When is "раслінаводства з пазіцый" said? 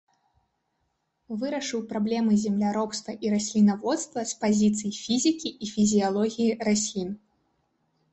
3.33-4.91